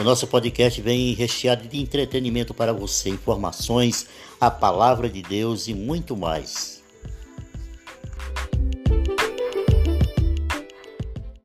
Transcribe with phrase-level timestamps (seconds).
[0.00, 4.06] O nosso podcast vem recheado de entretenimento para você, informações,
[4.40, 6.79] a palavra de Deus e muito mais.